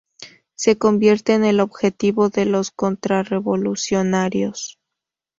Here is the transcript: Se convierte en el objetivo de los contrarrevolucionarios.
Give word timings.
Se 0.55 0.79
convierte 0.79 1.35
en 1.35 1.45
el 1.45 1.59
objetivo 1.59 2.29
de 2.29 2.45
los 2.45 2.71
contrarrevolucionarios. 2.71 4.79